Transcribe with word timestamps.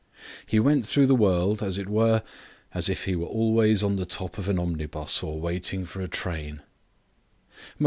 He 0.47 0.59
went 0.59 0.83
through 0.87 1.05
the 1.05 1.13
world, 1.15 1.61
as 1.61 1.77
it 1.77 1.87
were, 1.87 2.23
as 2.73 2.89
if 2.89 3.05
he 3.05 3.15
were 3.15 3.27
always 3.27 3.83
on 3.83 3.97
the 3.97 4.05
top 4.07 4.39
of 4.39 4.49
an 4.49 4.57
omnibus 4.57 5.21
or 5.21 5.39
waiting 5.39 5.85
for 5.85 6.01
a 6.01 6.07
train. 6.07 6.61